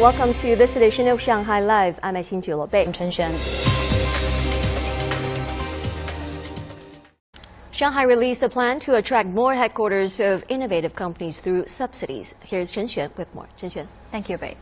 [0.00, 2.00] Welcome to this edition of Shanghai Live.
[2.02, 2.86] I'm Xin Bei.
[2.86, 3.36] I'm Chen Xuan.
[7.70, 12.34] Shanghai released a plan to attract more headquarters of innovative companies through subsidies.
[12.42, 13.48] Here's Chen Xuan with more.
[13.58, 13.88] Chen Xuan.
[14.10, 14.56] Thank you, Bei.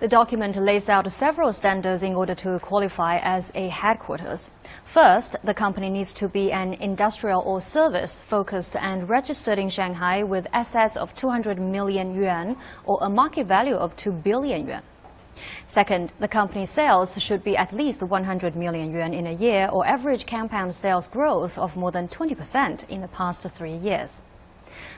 [0.00, 4.48] The document lays out several standards in order to qualify as a headquarters.
[4.84, 10.22] First, the company needs to be an industrial or service focused and registered in Shanghai
[10.22, 14.82] with assets of 200 million yuan or a market value of 2 billion yuan.
[15.66, 19.84] Second, the company's sales should be at least 100 million yuan in a year or
[19.84, 24.22] average compound sales growth of more than 20% in the past three years.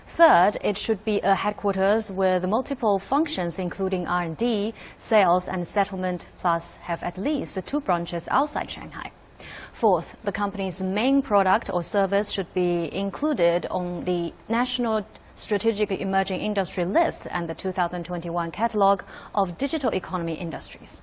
[0.07, 6.77] Third, it should be a headquarters with multiple functions including R&D, sales and settlement, plus
[6.77, 9.13] have at least two branches outside Shanghai.
[9.73, 16.41] Fourth, the company's main product or service should be included on the National Strategic Emerging
[16.41, 19.03] Industry list and the 2021 catalog
[19.35, 21.01] of digital economy industries.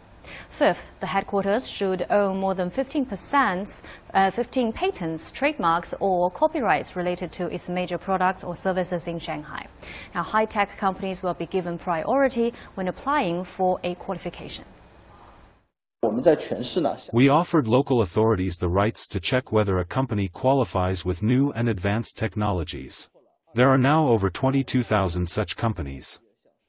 [0.49, 3.83] Fifth, the headquarters should own more than 15%,
[4.13, 9.67] uh, 15 patents, trademarks, or copyrights related to its major products or services in Shanghai.
[10.13, 14.65] Now, high-tech companies will be given priority when applying for a qualification.
[17.11, 21.67] We offered local authorities the rights to check whether a company qualifies with new and
[21.67, 23.09] advanced technologies.
[23.55, 26.19] There are now over 22,000 such companies.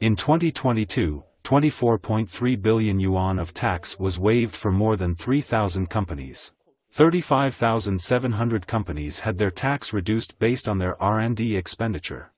[0.00, 6.52] In 2022, 24.3 billion yuan of tax was waived for more than 3,000 companies.
[6.90, 12.32] 35,700 companies had their tax reduced based on their R&D expenditure.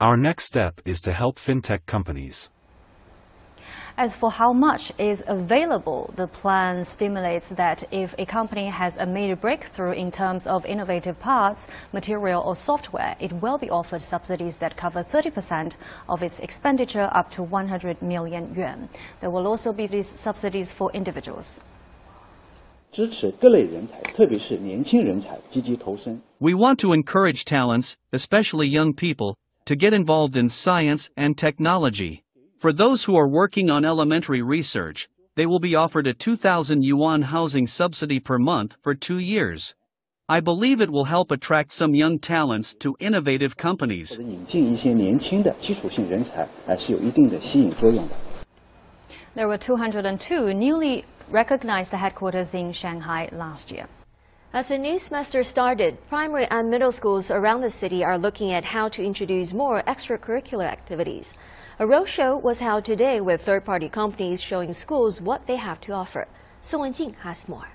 [0.00, 2.50] Our next step is to help fintech companies.
[3.96, 9.06] As for how much is available, the plan stimulates that if a company has a
[9.06, 14.56] major breakthrough in terms of innovative parts, material or software, it will be offered subsidies
[14.56, 15.76] that cover 30%
[16.08, 18.88] of its expenditure up to 100 million yuan.
[19.20, 21.60] There will also be these subsidies for individuals.
[26.40, 29.36] We want to encourage talents, especially young people,
[29.66, 32.23] to get involved in science and technology.
[32.64, 37.20] For those who are working on elementary research, they will be offered a 2,000 yuan
[37.20, 39.74] housing subsidy per month for two years.
[40.30, 44.18] I believe it will help attract some young talents to innovative companies.
[49.34, 53.88] There were 202 newly recognized headquarters in Shanghai last year.
[54.54, 58.66] As the new semester started, primary and middle schools around the city are looking at
[58.66, 61.36] how to introduce more extracurricular activities.
[61.80, 66.28] A roadshow was held today with third-party companies showing schools what they have to offer.
[66.62, 67.66] Song Wenjing has more.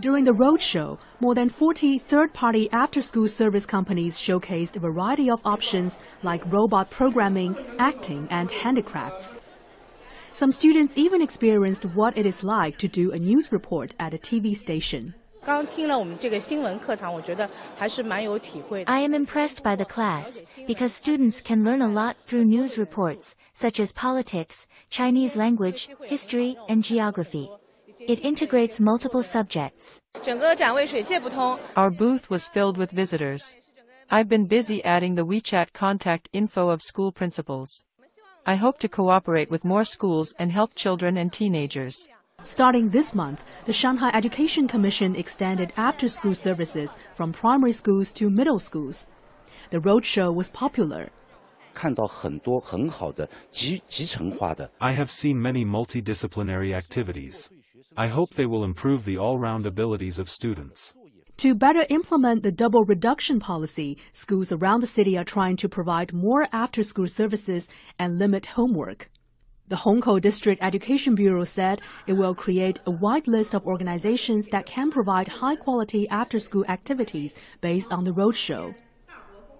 [0.00, 6.00] During the roadshow, more than 40 third-party after-school service companies showcased a variety of options
[6.24, 9.34] like robot programming, acting, and handicrafts.
[10.32, 14.18] Some students even experienced what it is like to do a news report at a
[14.18, 15.14] TV station.
[18.86, 23.34] I am impressed by the class because students can learn a lot through news reports,
[23.52, 27.50] such as politics, Chinese language, history, and geography.
[28.00, 30.00] It integrates multiple subjects.
[31.76, 33.56] Our booth was filled with visitors.
[34.10, 37.86] I've been busy adding the WeChat contact info of school principals.
[38.44, 42.08] I hope to cooperate with more schools and help children and teenagers.
[42.42, 48.58] Starting this month, the Shanghai Education Commission extended after-school services from primary schools to middle
[48.58, 49.06] schools.
[49.70, 51.10] The roadshow was popular.
[54.80, 57.50] I have seen many multidisciplinary activities.
[57.96, 60.94] I hope they will improve the all-round abilities of students.
[61.38, 66.12] To better implement the double reduction policy, schools around the city are trying to provide
[66.12, 67.68] more after-school services
[67.98, 69.10] and limit homework.
[69.70, 74.66] The Hongkou District Education Bureau said it will create a wide list of organizations that
[74.66, 78.74] can provide high-quality after-school activities based on the roadshow.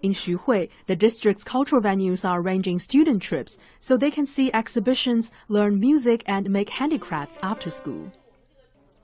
[0.02, 5.30] In Xuhui, the district's cultural venues are arranging student trips so they can see exhibitions,
[5.46, 8.10] learn music, and make handicrafts after school.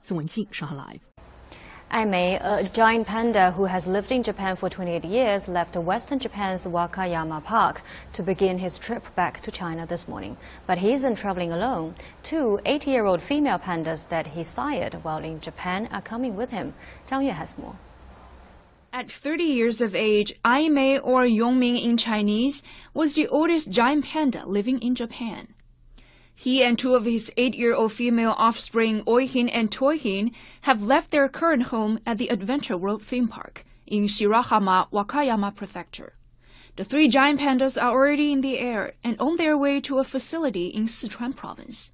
[0.01, 1.16] Song Wenjing, Shanghai Live.
[1.89, 6.65] Eimei, a giant panda who has lived in Japan for 28 years, left western Japan's
[6.65, 7.81] Wakayama Park
[8.11, 10.35] to begin his trip back to China this morning.
[10.65, 11.95] But he isn't traveling alone.
[12.23, 16.73] Two 80-year-old female pandas that he sired while in Japan are coming with him.
[17.09, 17.77] Zhang Yue has more.
[18.91, 22.63] At 30 years of age, Eimei or Yongming in Chinese
[22.93, 25.47] was the oldest giant panda living in Japan.
[26.39, 31.63] He and two of his eight-year-old female offspring, Ouhin and Touhin, have left their current
[31.63, 36.13] home at the Adventure World theme park in Shirahama, Wakayama Prefecture.
[36.75, 40.03] The three giant pandas are already in the air and on their way to a
[40.03, 41.91] facility in Sichuan province.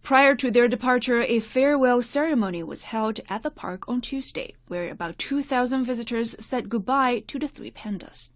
[0.00, 4.88] Prior to their departure, a farewell ceremony was held at the park on Tuesday, where
[4.92, 8.30] about 2,000 visitors said goodbye to the three pandas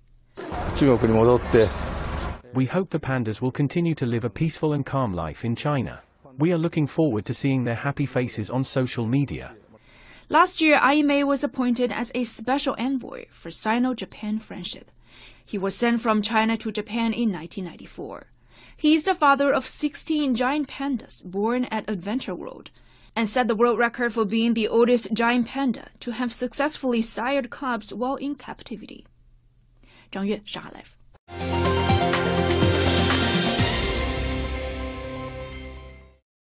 [2.55, 6.03] we hope the pandas will continue to live a peaceful and calm life in China.
[6.39, 9.55] We are looking forward to seeing their happy faces on social media.
[10.29, 14.91] Last year, Eimei was appointed as a special envoy for Sino Japan friendship.
[15.45, 18.27] He was sent from China to Japan in 1994.
[18.77, 22.71] He is the father of 16 giant pandas born at Adventure World
[23.17, 27.51] and set the world record for being the oldest giant panda to have successfully sired
[27.51, 29.05] cubs while in captivity.
[30.11, 31.00] 张悦，上海 Life。